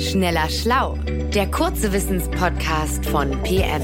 [0.00, 0.96] Schneller Schlau,
[1.34, 3.82] der kurze Wissenspodcast von PM.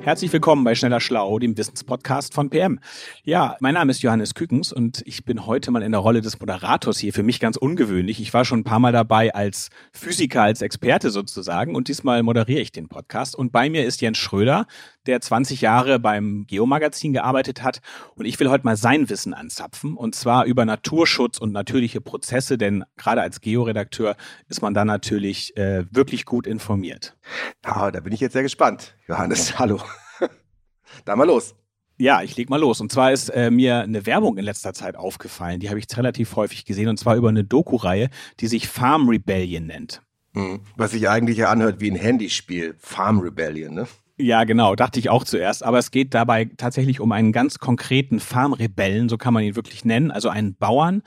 [0.00, 2.80] Herzlich willkommen bei Schneller Schlau, dem Wissenspodcast von PM.
[3.24, 6.40] Ja, mein Name ist Johannes Kükens und ich bin heute mal in der Rolle des
[6.40, 7.12] Moderators hier.
[7.12, 8.18] Für mich ganz ungewöhnlich.
[8.18, 12.60] Ich war schon ein paar Mal dabei als Physiker, als Experte sozusagen und diesmal moderiere
[12.60, 13.36] ich den Podcast.
[13.36, 14.66] Und bei mir ist Jens Schröder,
[15.08, 17.80] der 20 Jahre beim Geomagazin gearbeitet hat.
[18.14, 22.58] Und ich will heute mal sein Wissen anzapfen und zwar über Naturschutz und natürliche Prozesse,
[22.58, 24.16] denn gerade als Georedakteur
[24.48, 27.16] ist man da natürlich äh, wirklich gut informiert.
[27.64, 28.96] Ja, da bin ich jetzt sehr gespannt.
[29.08, 29.80] Johannes, hallo.
[31.04, 31.54] da mal los.
[32.00, 32.80] Ja, ich leg mal los.
[32.80, 35.58] Und zwar ist äh, mir eine Werbung in letzter Zeit aufgefallen.
[35.58, 36.88] Die habe ich relativ häufig gesehen.
[36.88, 40.02] Und zwar über eine Doku-Reihe, die sich Farm Rebellion nennt.
[40.34, 40.60] Mhm.
[40.76, 42.76] Was sich eigentlich ja anhört wie ein Handyspiel.
[42.78, 43.88] Farm Rebellion, ne?
[44.20, 45.62] Ja, genau, dachte ich auch zuerst.
[45.64, 49.84] Aber es geht dabei tatsächlich um einen ganz konkreten Farmrebellen, so kann man ihn wirklich
[49.84, 51.02] nennen, also einen Bauern.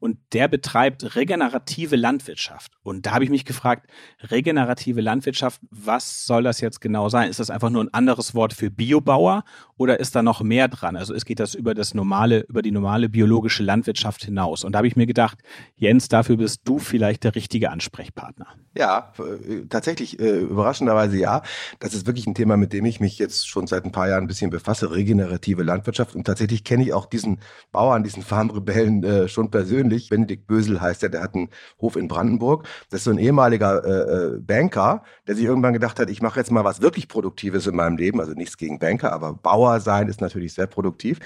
[0.00, 2.72] Und der betreibt regenerative Landwirtschaft.
[2.82, 3.86] Und da habe ich mich gefragt,
[4.30, 7.30] regenerative Landwirtschaft, was soll das jetzt genau sein?
[7.30, 9.44] Ist das einfach nur ein anderes Wort für Biobauer
[9.76, 10.96] oder ist da noch mehr dran?
[10.96, 14.64] Also es geht das über das normale, über die normale biologische Landwirtschaft hinaus.
[14.64, 15.38] Und da habe ich mir gedacht,
[15.76, 18.48] Jens, dafür bist du vielleicht der richtige Ansprechpartner.
[18.76, 21.42] Ja, äh, tatsächlich äh, überraschenderweise ja.
[21.78, 24.24] Das ist wirklich ein Thema, mit dem ich mich jetzt schon seit ein paar Jahren
[24.24, 26.14] ein bisschen befasse, regenerative Landwirtschaft.
[26.14, 27.40] Und tatsächlich kenne ich auch diesen
[27.72, 30.08] Bauern, diesen Farmrebellen äh, schon persönlich.
[30.08, 32.66] Benedikt Bösel heißt er, der hat einen Hof in Brandenburg.
[32.90, 36.38] Das ist so ein ehemaliger äh, äh Banker, der sich irgendwann gedacht hat, ich mache
[36.40, 38.20] jetzt mal was wirklich Produktives in meinem Leben.
[38.20, 41.18] Also nichts gegen Banker, aber Bauer sein ist natürlich sehr produktiv.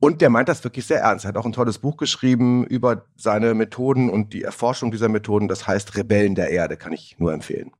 [0.00, 1.24] Und der meint das wirklich sehr ernst.
[1.24, 5.48] Er hat auch ein tolles Buch geschrieben über seine Methoden und die Erforschung dieser Methoden.
[5.48, 7.72] Das heißt Rebellen der Erde, kann ich nur empfehlen.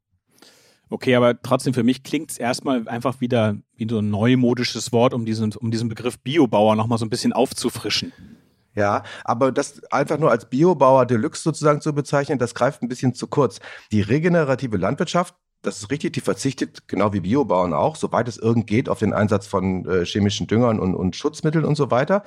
[0.93, 5.15] Okay, aber trotzdem für mich klingt es erstmal einfach wieder wie so ein neumodisches Wort,
[5.15, 8.13] um diesen, um diesen Begriff Biobauer nochmal so ein bisschen aufzufrischen.
[8.75, 13.15] Ja, aber das einfach nur als Biobauer Deluxe sozusagen zu bezeichnen, das greift ein bisschen
[13.15, 13.59] zu kurz.
[13.91, 18.67] Die regenerative Landwirtschaft, das ist richtig, die verzichtet, genau wie Biobauern auch, soweit es irgend
[18.67, 22.23] geht, auf den Einsatz von äh, chemischen Düngern und, und Schutzmitteln und so weiter.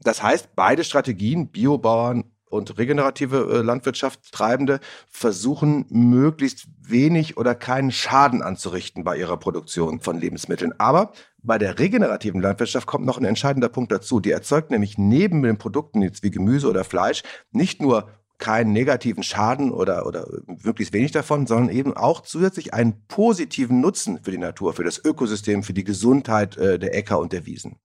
[0.00, 8.42] Das heißt, beide Strategien, Biobauern und regenerative äh, Landwirtschaftstreibende versuchen möglichst wenig oder keinen Schaden
[8.42, 10.72] anzurichten bei ihrer Produktion von Lebensmitteln.
[10.78, 14.20] Aber bei der regenerativen Landwirtschaft kommt noch ein entscheidender Punkt dazu.
[14.20, 17.22] Die erzeugt nämlich neben den Produkten jetzt wie Gemüse oder Fleisch
[17.52, 20.26] nicht nur keinen negativen Schaden oder, oder
[20.62, 25.04] möglichst wenig davon, sondern eben auch zusätzlich einen positiven Nutzen für die Natur, für das
[25.04, 27.78] Ökosystem, für die Gesundheit äh, der Äcker und der Wiesen.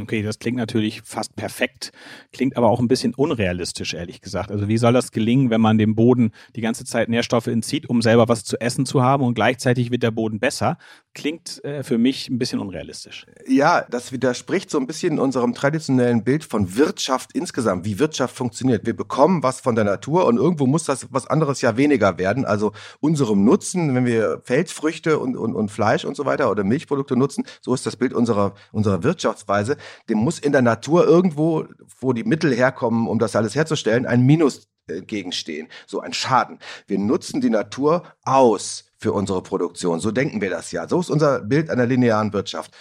[0.00, 1.90] Okay, das klingt natürlich fast perfekt,
[2.32, 4.52] klingt aber auch ein bisschen unrealistisch, ehrlich gesagt.
[4.52, 8.00] Also wie soll das gelingen, wenn man dem Boden die ganze Zeit Nährstoffe entzieht, um
[8.00, 10.78] selber was zu essen zu haben und gleichzeitig wird der Boden besser?
[11.18, 13.26] Klingt äh, für mich ein bisschen unrealistisch.
[13.44, 18.86] Ja, das widerspricht so ein bisschen unserem traditionellen Bild von Wirtschaft insgesamt, wie Wirtschaft funktioniert.
[18.86, 22.44] Wir bekommen was von der Natur und irgendwo muss das was anderes ja weniger werden.
[22.44, 22.70] Also
[23.00, 27.44] unserem Nutzen, wenn wir Feldfrüchte und, und, und Fleisch und so weiter oder Milchprodukte nutzen,
[27.62, 29.76] so ist das Bild unserer, unserer Wirtschaftsweise
[30.08, 31.66] dem muss in der Natur irgendwo,
[31.98, 36.60] wo die Mittel herkommen, um das alles herzustellen, ein Minus entgegenstehen, so ein Schaden.
[36.86, 40.00] Wir nutzen die Natur aus für unsere Produktion.
[40.00, 40.86] So denken wir das ja.
[40.88, 42.72] So ist unser Bild einer linearen Wirtschaft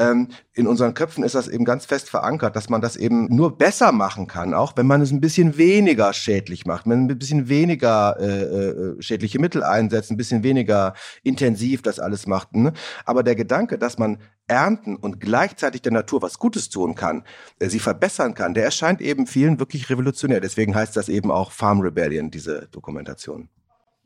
[0.00, 3.58] ähm, in unseren Köpfen ist das eben ganz fest verankert, dass man das eben nur
[3.58, 7.18] besser machen kann, auch wenn man es ein bisschen weniger schädlich macht, wenn man ein
[7.18, 12.54] bisschen weniger äh, äh, schädliche Mittel einsetzt, ein bisschen weniger intensiv das alles macht.
[12.54, 12.72] Ne?
[13.04, 17.24] Aber der Gedanke, dass man ernten und gleichzeitig der Natur was Gutes tun kann,
[17.58, 20.40] äh, sie verbessern kann, der erscheint eben vielen wirklich revolutionär.
[20.40, 23.48] Deswegen heißt das eben auch Farm Rebellion, diese Dokumentation.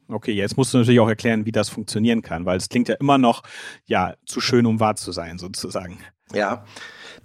[0.08, 2.94] Okay, jetzt musst du natürlich auch erklären, wie das funktionieren kann, weil es klingt ja
[2.96, 3.42] immer noch,
[3.86, 5.98] ja, zu schön, um wahr zu sein, sozusagen.
[6.32, 6.64] Ja.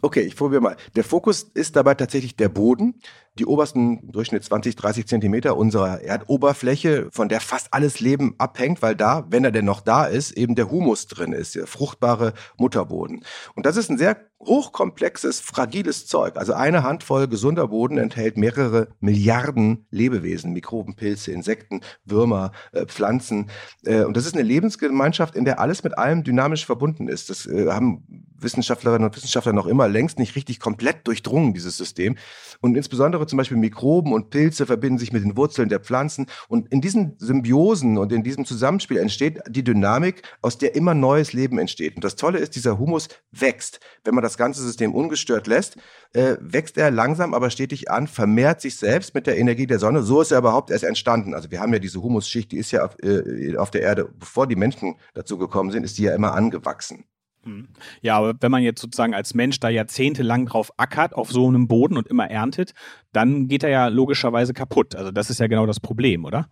[0.01, 0.77] Okay, ich probiere mal.
[0.95, 3.01] Der Fokus ist dabei tatsächlich der Boden,
[3.37, 8.95] die obersten Durchschnitt 20, 30 Zentimeter unserer Erdoberfläche, von der fast alles Leben abhängt, weil
[8.95, 13.23] da, wenn er denn noch da ist, eben der Humus drin ist, der fruchtbare Mutterboden.
[13.55, 16.37] Und das ist ein sehr hochkomplexes, fragiles Zeug.
[16.37, 23.49] Also eine Handvoll gesunder Boden enthält mehrere Milliarden Lebewesen, Mikroben, Pilze, Insekten, Würmer, äh, Pflanzen.
[23.83, 27.29] Äh, und das ist eine Lebensgemeinschaft, in der alles mit allem dynamisch verbunden ist.
[27.29, 28.05] Das äh, haben
[28.37, 32.15] Wissenschaftlerinnen und Wissenschaftler noch immer längst nicht richtig komplett durchdrungen, dieses System.
[32.61, 36.27] Und insbesondere zum Beispiel Mikroben und Pilze verbinden sich mit den Wurzeln der Pflanzen.
[36.47, 41.33] Und in diesen Symbiosen und in diesem Zusammenspiel entsteht die Dynamik, aus der immer neues
[41.33, 41.95] Leben entsteht.
[41.95, 43.79] Und das Tolle ist, dieser Humus wächst.
[44.03, 45.77] Wenn man das ganze System ungestört lässt,
[46.13, 50.01] äh, wächst er langsam, aber stetig an, vermehrt sich selbst mit der Energie der Sonne.
[50.01, 51.33] So ist er überhaupt erst entstanden.
[51.33, 54.47] Also wir haben ja diese Humusschicht, die ist ja auf, äh, auf der Erde, bevor
[54.47, 57.05] die Menschen dazu gekommen sind, ist die ja immer angewachsen.
[57.49, 57.67] Hm.
[58.01, 61.67] Ja, aber wenn man jetzt sozusagen als Mensch da jahrzehntelang drauf ackert, auf so einem
[61.67, 62.73] Boden und immer erntet,
[63.11, 64.95] dann geht er ja logischerweise kaputt.
[64.95, 66.49] Also das ist ja genau das Problem, oder?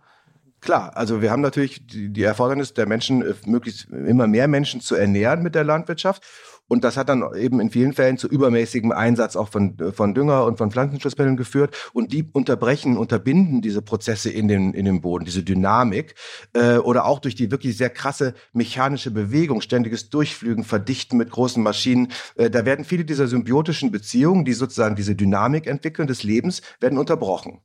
[0.60, 4.80] Klar, also wir haben natürlich die, die Erfordernis der Menschen, äh, möglichst immer mehr Menschen
[4.80, 6.24] zu ernähren mit der Landwirtschaft.
[6.68, 10.44] Und das hat dann eben in vielen Fällen zu übermäßigem Einsatz auch von, von Dünger
[10.44, 11.74] und von Pflanzenschutzmitteln geführt.
[11.94, 16.14] Und die unterbrechen, unterbinden diese Prozesse in den, in dem Boden, diese Dynamik.
[16.52, 21.62] Äh, oder auch durch die wirklich sehr krasse mechanische Bewegung, ständiges Durchflügen, Verdichten mit großen
[21.62, 22.08] Maschinen.
[22.36, 26.98] Äh, da werden viele dieser symbiotischen Beziehungen, die sozusagen diese Dynamik entwickeln des Lebens, werden
[26.98, 27.62] unterbrochen.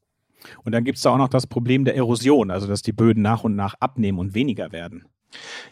[0.63, 3.21] Und dann gibt es da auch noch das Problem der Erosion, also dass die Böden
[3.21, 5.05] nach und nach abnehmen und weniger werden.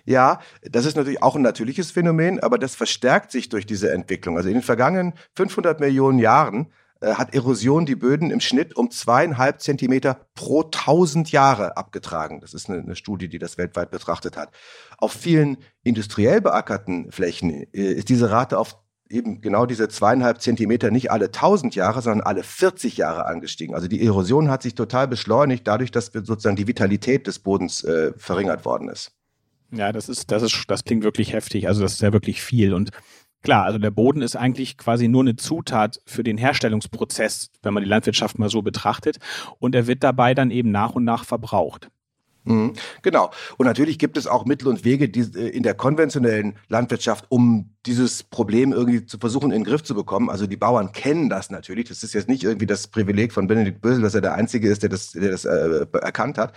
[0.06, 4.38] Ja, das ist natürlich auch ein natürliches Phänomen, aber das verstärkt sich durch diese Entwicklung.
[4.38, 6.72] Also in den vergangenen 500 Millionen Jahren
[7.02, 12.40] äh, hat Erosion die Böden im Schnitt um zweieinhalb Zentimeter pro tausend Jahre abgetragen.
[12.40, 14.52] Das ist eine, eine, Studie, die das weltweit betrachtet hat.
[14.98, 18.78] Auf vielen industriell beackerten Flächen äh, ist diese Rate auf
[19.12, 23.76] eben genau diese zweieinhalb Zentimeter nicht alle tausend Jahre, sondern alle 40 Jahre angestiegen.
[23.76, 28.14] Also die Erosion hat sich total beschleunigt, dadurch, dass sozusagen die Vitalität des Bodens äh,
[28.18, 29.12] verringert worden ist.
[29.72, 31.68] Ja, das ist, das ist, das klingt wirklich heftig.
[31.68, 32.74] Also das ist ja wirklich viel.
[32.74, 32.92] Und
[33.42, 37.84] klar, also der Boden ist eigentlich quasi nur eine Zutat für den Herstellungsprozess, wenn man
[37.84, 39.18] die Landwirtschaft mal so betrachtet.
[39.60, 41.90] Und er wird dabei dann eben nach und nach verbraucht.
[42.44, 42.74] Mhm,
[43.04, 43.32] genau.
[43.58, 47.72] Und natürlich gibt es auch Mittel und Wege die, äh, in der konventionellen Landwirtschaft, um
[47.86, 50.30] dieses Problem irgendwie zu versuchen, in den Griff zu bekommen.
[50.30, 51.88] Also die Bauern kennen das natürlich.
[51.90, 54.82] Das ist jetzt nicht irgendwie das Privileg von Benedikt Bösel, dass er der Einzige ist,
[54.82, 56.54] der das, der das äh, erkannt hat.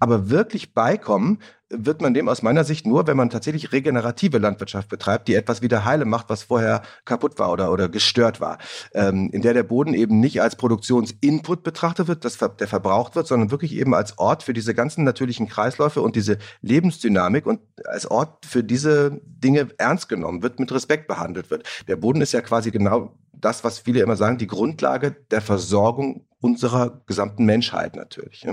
[0.00, 1.38] Aber wirklich beikommen
[1.70, 5.62] wird man dem aus meiner Sicht nur, wenn man tatsächlich regenerative Landwirtschaft betreibt, die etwas
[5.62, 8.58] wieder heile macht, was vorher kaputt war oder, oder gestört war.
[8.92, 13.26] Ähm, in der der Boden eben nicht als Produktionsinput betrachtet wird, das, der verbraucht wird,
[13.28, 18.10] sondern wirklich eben als Ort für diese ganzen natürlichen Kreisläufe und diese Lebensdynamik und als
[18.10, 21.64] Ort für diese Dinge ernst genommen wird, mit Respekt behandelt wird.
[21.86, 26.26] Der Boden ist ja quasi genau das, was viele immer sagen, die Grundlage der Versorgung
[26.40, 28.46] unserer gesamten Menschheit natürlich.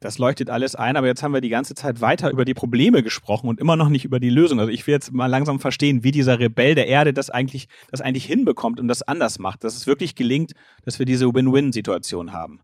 [0.00, 3.02] Das leuchtet alles ein, aber jetzt haben wir die ganze Zeit weiter über die Probleme
[3.02, 4.60] gesprochen und immer noch nicht über die Lösung.
[4.60, 8.00] Also ich will jetzt mal langsam verstehen, wie dieser Rebell der Erde das eigentlich, das
[8.00, 10.52] eigentlich hinbekommt und das anders macht, dass es wirklich gelingt,
[10.84, 12.60] dass wir diese Win-Win-Situation haben.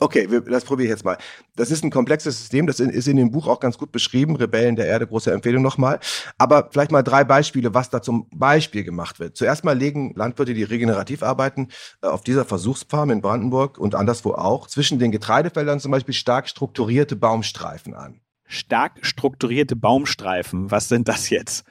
[0.00, 1.18] Okay, das probiere ich jetzt mal.
[1.56, 4.36] Das ist ein komplexes System, das ist in dem Buch auch ganz gut beschrieben.
[4.36, 5.98] Rebellen der Erde, große Empfehlung nochmal.
[6.38, 9.36] Aber vielleicht mal drei Beispiele, was da zum Beispiel gemacht wird.
[9.36, 11.68] Zuerst mal legen Landwirte, die regenerativ arbeiten,
[12.02, 16.48] äh, auf dieser Versuchsfarm in Brandenburg und anderswo auch, zwischen den Getreidefeldern zum Beispiel stark
[16.48, 18.20] strukturierte Baumstreifen an.
[18.46, 21.64] Stark strukturierte Baumstreifen, was sind das jetzt?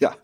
[0.00, 0.14] Ja,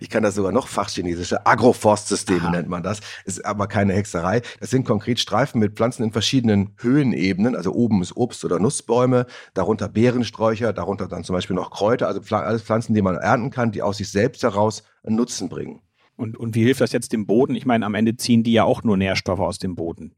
[0.00, 3.00] ich kann das sogar noch fachchinesische Agroforstsysteme nennt man das.
[3.24, 4.42] Ist aber keine Hexerei.
[4.60, 7.56] Das sind konkret Streifen mit Pflanzen in verschiedenen Höhenebenen.
[7.56, 12.08] Also oben ist Obst- oder Nussbäume, darunter Beerensträucher, darunter dann zum Beispiel noch Kräuter.
[12.08, 15.80] Also alles Pflanzen, die man ernten kann, die aus sich selbst heraus einen Nutzen bringen.
[16.16, 17.54] Und, und wie hilft das jetzt dem Boden?
[17.54, 20.14] Ich meine, am Ende ziehen die ja auch nur Nährstoffe aus dem Boden.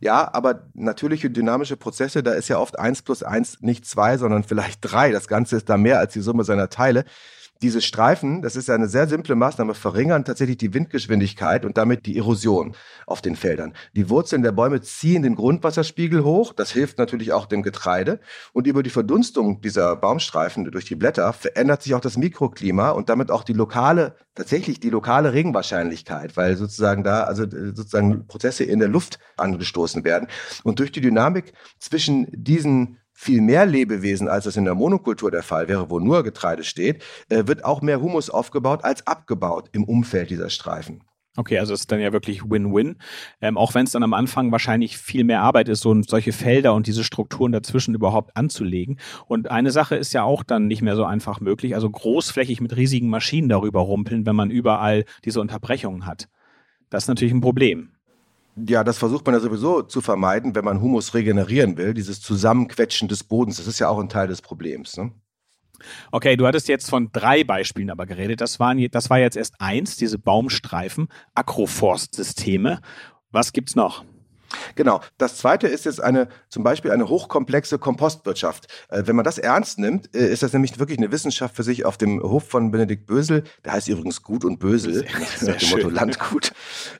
[0.00, 4.44] Ja, aber natürliche dynamische Prozesse, da ist ja oft eins plus eins nicht zwei, sondern
[4.44, 5.10] vielleicht drei.
[5.12, 7.04] Das Ganze ist da mehr als die Summe seiner Teile
[7.62, 12.06] diese Streifen, das ist ja eine sehr simple Maßnahme, verringern tatsächlich die Windgeschwindigkeit und damit
[12.06, 12.74] die Erosion
[13.06, 13.74] auf den Feldern.
[13.94, 18.20] Die Wurzeln der Bäume ziehen den Grundwasserspiegel hoch, das hilft natürlich auch dem Getreide.
[18.52, 23.08] Und über die Verdunstung dieser Baumstreifen durch die Blätter verändert sich auch das Mikroklima und
[23.08, 28.78] damit auch die lokale, tatsächlich die lokale Regenwahrscheinlichkeit, weil sozusagen da, also sozusagen Prozesse in
[28.78, 30.28] der Luft angestoßen werden.
[30.62, 35.42] Und durch die Dynamik zwischen diesen viel mehr Lebewesen, als es in der Monokultur der
[35.42, 39.82] Fall wäre, wo nur Getreide steht, äh, wird auch mehr Humus aufgebaut als abgebaut im
[39.82, 41.02] Umfeld dieser Streifen.
[41.36, 42.94] Okay, also es ist dann ja wirklich Win-Win.
[43.40, 46.74] Ähm, auch wenn es dann am Anfang wahrscheinlich viel mehr Arbeit ist, so solche Felder
[46.74, 49.00] und diese Strukturen dazwischen überhaupt anzulegen.
[49.26, 51.74] Und eine Sache ist ja auch dann nicht mehr so einfach möglich.
[51.74, 56.28] Also großflächig mit riesigen Maschinen darüber rumpeln, wenn man überall diese Unterbrechungen hat.
[56.88, 57.97] Das ist natürlich ein Problem.
[58.66, 61.94] Ja, das versucht man ja sowieso zu vermeiden, wenn man Humus regenerieren will.
[61.94, 64.96] Dieses Zusammenquetschen des Bodens, das ist ja auch ein Teil des Problems.
[64.96, 65.12] Ne?
[66.10, 68.40] Okay, du hattest jetzt von drei Beispielen aber geredet.
[68.40, 72.80] Das, waren, das war jetzt erst eins, diese Baumstreifen, Agroforstsysteme.
[73.30, 74.04] Was gibt's noch?
[74.74, 75.00] Genau.
[75.16, 78.66] Das zweite ist jetzt eine, zum Beispiel eine hochkomplexe Kompostwirtschaft.
[78.88, 81.84] Äh, wenn man das ernst nimmt, äh, ist das nämlich wirklich eine Wissenschaft für sich
[81.84, 83.44] auf dem Hof von Benedikt Bösel.
[83.64, 85.04] Der heißt übrigens Gut und Bösel, sehr,
[85.48, 86.52] nach dem Motto Landgut.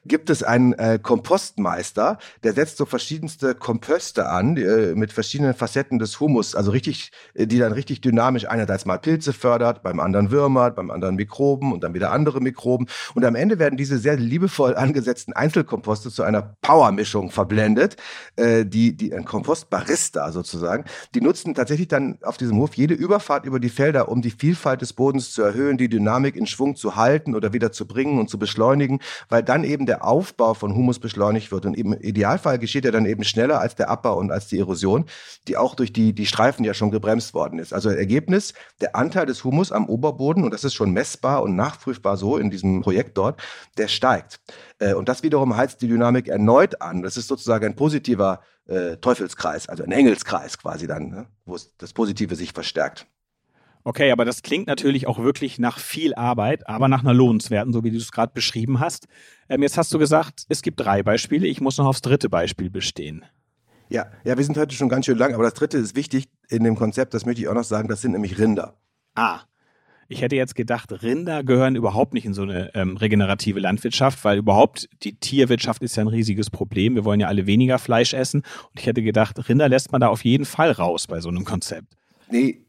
[0.05, 5.55] Gibt es einen äh, Kompostmeister, der setzt so verschiedenste Komposte an, die, äh, mit verschiedenen
[5.55, 10.01] Facetten des Humus, also richtig, äh, die dann richtig dynamisch einerseits mal Pilze fördert, beim
[10.01, 12.87] anderen Würmer, beim anderen Mikroben und dann wieder andere Mikroben.
[13.15, 17.97] Und am Ende werden diese sehr liebevoll angesetzten Einzelkomposte zu einer Powermischung verblieben einblendet,
[18.37, 20.85] äh, die, die, ein Kompostbarista sozusagen,
[21.15, 24.81] die nutzen tatsächlich dann auf diesem Hof jede Überfahrt über die Felder, um die Vielfalt
[24.81, 28.31] des Bodens zu erhöhen, die Dynamik in Schwung zu halten oder wieder zu bringen und
[28.31, 31.67] zu beschleunigen, weil dann eben der Aufbau von Humus beschleunigt wird.
[31.67, 35.07] Und im Idealfall geschieht er dann eben schneller als der Abbau und als die Erosion,
[35.49, 37.73] die auch durch die, die Streifen ja schon gebremst worden ist.
[37.73, 42.17] Also Ergebnis, der Anteil des Humus am Oberboden, und das ist schon messbar und nachprüfbar
[42.17, 43.41] so in diesem Projekt dort,
[43.77, 44.41] der steigt.
[44.79, 47.03] Äh, und das wiederum heizt die Dynamik erneut an.
[47.03, 51.27] Das ist sozusagen ein positiver äh, Teufelskreis, also ein Engelskreis quasi dann, ne?
[51.45, 53.07] wo das Positive sich verstärkt.
[53.85, 57.85] Okay, aber das klingt natürlich auch wirklich nach viel Arbeit, aber nach einer lohnenswerten, so
[57.85, 59.07] wie du es gerade beschrieben hast.
[59.49, 61.47] Ähm, jetzt hast du gesagt, es gibt drei Beispiele.
[61.47, 63.25] Ich muss noch aufs dritte Beispiel bestehen.
[63.89, 66.65] Ja, ja, wir sind heute schon ganz schön lang, aber das dritte ist wichtig in
[66.65, 68.77] dem Konzept, das möchte ich auch noch sagen, das sind nämlich Rinder.
[69.15, 69.41] Ah,
[70.09, 74.39] ich hätte jetzt gedacht, Rinder gehören überhaupt nicht in so eine ähm, regenerative Landwirtschaft, weil
[74.39, 76.95] überhaupt die Tierwirtschaft ist ja ein riesiges Problem.
[76.95, 78.41] Wir wollen ja alle weniger Fleisch essen.
[78.41, 81.45] Und ich hätte gedacht, Rinder lässt man da auf jeden Fall raus bei so einem
[81.45, 81.95] Konzept.
[82.31, 82.65] Nee,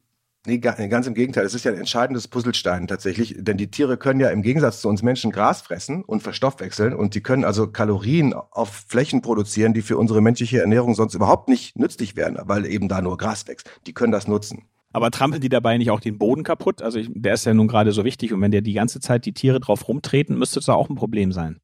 [0.45, 1.45] Nee, ganz im Gegenteil.
[1.45, 4.87] Es ist ja ein entscheidendes Puzzlestein tatsächlich, denn die Tiere können ja im Gegensatz zu
[4.87, 9.81] uns Menschen Gras fressen und verstoffwechseln und die können also Kalorien auf Flächen produzieren, die
[9.81, 13.69] für unsere menschliche Ernährung sonst überhaupt nicht nützlich wären, weil eben da nur Gras wächst.
[13.85, 14.63] Die können das nutzen.
[14.91, 16.81] Aber trampeln die dabei nicht auch den Boden kaputt?
[16.81, 19.25] Also ich, der ist ja nun gerade so wichtig und wenn der die ganze Zeit
[19.25, 21.59] die Tiere drauf rumtreten, müsste das auch ein Problem sein.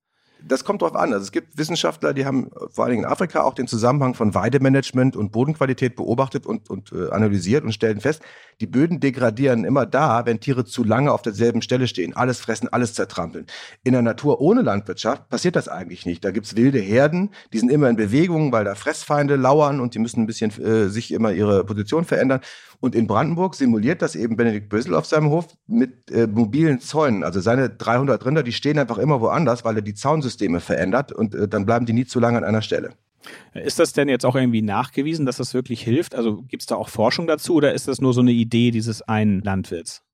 [0.48, 1.12] Das kommt drauf an.
[1.12, 4.36] Also es gibt Wissenschaftler, die haben vor allen Dingen in Afrika auch den Zusammenhang von
[4.36, 8.22] Weidemanagement und Bodenqualität beobachtet und, und äh, analysiert und stellen fest,
[8.62, 12.16] die Böden degradieren immer da, wenn Tiere zu lange auf derselben Stelle stehen.
[12.16, 13.48] Alles fressen, alles zertrampeln.
[13.84, 16.24] In der Natur ohne Landwirtschaft passiert das eigentlich nicht.
[16.24, 20.00] Da gibt's wilde Herden, die sind immer in Bewegung, weil da Fressfeinde lauern und die
[20.00, 22.42] müssen ein bisschen äh, sich immer ihre Position verändern.
[22.86, 27.24] Und in Brandenburg simuliert das eben Benedikt Bösel auf seinem Hof mit äh, mobilen Zäunen.
[27.24, 31.34] Also seine 300 Rinder, die stehen einfach immer woanders, weil er die Zaunsysteme verändert und
[31.34, 32.92] äh, dann bleiben die nie zu lange an einer Stelle.
[33.56, 36.14] Ist das denn jetzt auch irgendwie nachgewiesen, dass das wirklich hilft?
[36.14, 39.02] Also gibt es da auch Forschung dazu oder ist das nur so eine Idee dieses
[39.02, 40.05] einen Landwirts?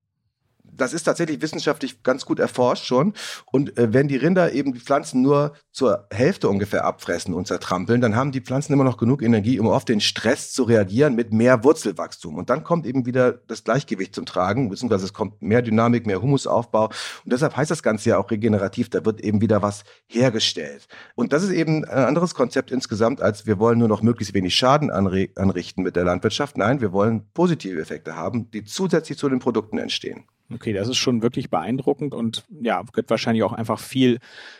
[0.64, 3.14] Das ist tatsächlich wissenschaftlich ganz gut erforscht schon.
[3.52, 8.02] Und äh, wenn die Rinder eben die Pflanzen nur zur Hälfte ungefähr abfressen und zertrampeln,
[8.02, 11.32] dann haben die Pflanzen immer noch genug Energie, um auf den Stress zu reagieren mit
[11.32, 12.36] mehr Wurzelwachstum.
[12.36, 16.22] Und dann kommt eben wieder das Gleichgewicht zum Tragen, beziehungsweise es kommt mehr Dynamik, mehr
[16.22, 16.86] Humusaufbau.
[16.86, 16.94] Und
[17.26, 20.88] deshalb heißt das Ganze ja auch regenerativ, da wird eben wieder was hergestellt.
[21.16, 24.56] Und das ist eben ein anderes Konzept insgesamt, als wir wollen nur noch möglichst wenig
[24.56, 26.58] Schaden anrichten mit der Landwirtschaft.
[26.58, 30.26] Nein, wir wollen positive Effekte haben, die zusätzlich zu den Produkten entstehen.
[30.54, 34.20] Okay, das ist schon wirklich beeindruckend und ja, gehört wahrscheinlich auch einfach viel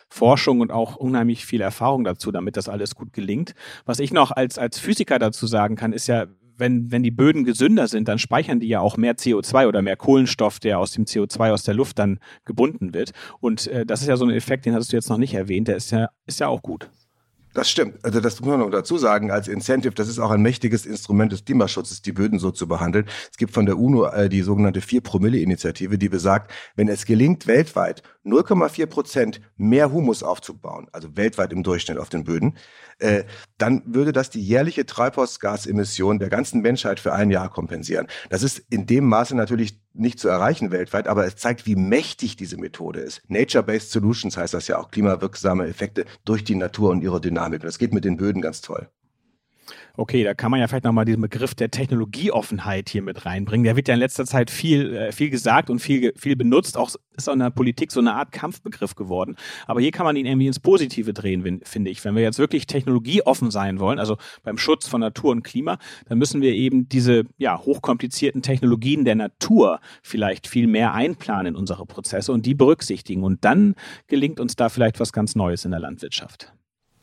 [0.10, 3.54] Forschung und auch unheimlich viel Erfahrung dazu, damit das alles gut gelingt.
[3.86, 7.44] Was ich noch als, als Physiker dazu sagen kann, ist ja, wenn, wenn die Böden
[7.44, 11.06] gesünder sind, dann speichern die ja auch mehr CO2 oder mehr Kohlenstoff, der aus dem
[11.06, 13.12] CO2 aus der Luft dann gebunden wird.
[13.40, 15.68] Und äh, das ist ja so ein Effekt, den hattest du jetzt noch nicht erwähnt,
[15.68, 16.90] der ist ja, ist ja auch gut.
[17.54, 18.04] Das stimmt.
[18.04, 19.94] Also das muss man noch dazu sagen als Incentive.
[19.94, 23.06] Das ist auch ein mächtiges Instrument des Klimaschutzes, die Böden so zu behandeln.
[23.30, 28.04] Es gibt von der UNO äh, die sogenannte 4-Promille-Initiative, die besagt, wenn es gelingt, weltweit
[28.26, 32.58] 0,4 Prozent mehr Humus aufzubauen, also weltweit im Durchschnitt auf den Böden,
[33.00, 33.24] äh,
[33.58, 38.08] dann würde das die jährliche Treibhausgasemission der ganzen Menschheit für ein Jahr kompensieren.
[38.30, 42.36] Das ist in dem Maße natürlich nicht zu erreichen weltweit, aber es zeigt, wie mächtig
[42.36, 43.22] diese Methode ist.
[43.30, 47.62] Nature-Based Solutions heißt das ja auch, klimawirksame Effekte durch die Natur und ihre Dynamik.
[47.62, 48.90] Und das geht mit den Böden ganz toll.
[49.98, 53.64] Okay, da kann man ja vielleicht nochmal diesen Begriff der Technologieoffenheit hier mit reinbringen.
[53.64, 56.78] Der wird ja in letzter Zeit viel, äh, viel gesagt und viel, viel benutzt.
[56.78, 59.36] Auch ist auch in der Politik so eine Art Kampfbegriff geworden.
[59.68, 62.04] Aber hier kann man ihn irgendwie ins Positive drehen, finde ich.
[62.04, 66.18] Wenn wir jetzt wirklich technologieoffen sein wollen, also beim Schutz von Natur und Klima, dann
[66.18, 71.86] müssen wir eben diese ja, hochkomplizierten Technologien der Natur vielleicht viel mehr einplanen in unsere
[71.86, 73.24] Prozesse und die berücksichtigen.
[73.24, 73.76] Und dann
[74.08, 76.54] gelingt uns da vielleicht was ganz Neues in der Landwirtschaft.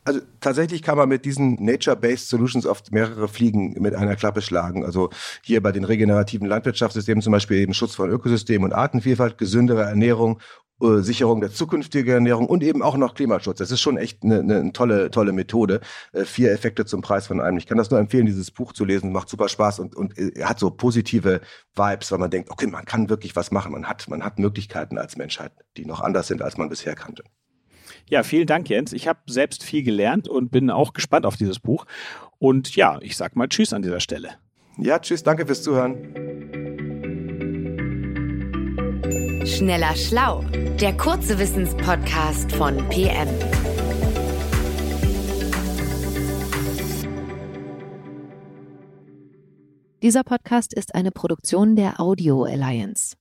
[0.09, 4.83] Also tatsächlich kann man mit diesen Nature-Based Solutions oft mehrere Fliegen mit einer Klappe schlagen.
[4.83, 5.11] Also
[5.43, 10.39] hier bei den regenerativen Landwirtschaftssystemen zum Beispiel eben Schutz von Ökosystemen und Artenvielfalt, gesündere Ernährung,
[10.81, 13.59] äh, Sicherung der zukünftigen Ernährung und eben auch noch Klimaschutz.
[13.59, 15.79] Das ist schon echt eine, eine tolle, tolle Methode.
[16.11, 17.59] Äh, vier Effekte zum Preis von einem.
[17.59, 19.11] Ich kann das nur empfehlen, dieses Buch zu lesen.
[19.11, 21.41] Macht super Spaß und, und äh, hat so positive
[21.75, 23.73] Vibes, weil man denkt, okay, man kann wirklich was machen.
[23.73, 27.23] Man hat, man hat Möglichkeiten als Menschheit, die noch anders sind, als man bisher kannte.
[28.09, 28.91] Ja, vielen Dank, Jens.
[28.91, 31.85] Ich habe selbst viel gelernt und bin auch gespannt auf dieses Buch.
[32.39, 34.29] Und ja, ich sag mal Tschüss an dieser Stelle.
[34.77, 35.97] Ja, tschüss, danke fürs Zuhören.
[39.45, 40.43] Schneller Schlau,
[40.79, 43.27] der kurze Wissenspodcast von PM.
[50.01, 53.19] Dieser Podcast ist eine Produktion der Audio Alliance.